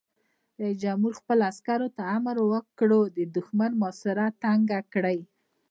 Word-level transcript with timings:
رئیس 0.61 0.77
جمهور 0.83 1.13
خپلو 1.19 1.41
عسکرو 1.51 1.87
ته 1.95 2.03
امر 2.17 2.35
وکړ؛ 2.51 2.91
د 3.17 3.19
دښمن 3.35 3.71
محاصره 3.81 4.25
تنګه 4.43 4.79
کړئ! 4.93 5.19